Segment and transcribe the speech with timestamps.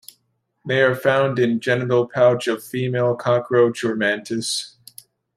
[0.65, 4.75] They are found in genital pouch of female cockroach or mantis.